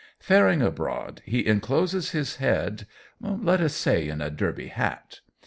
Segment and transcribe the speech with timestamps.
[0.17, 2.87] Faring abroad, he encloses his head,
[3.19, 5.19] let us say in a derby hat.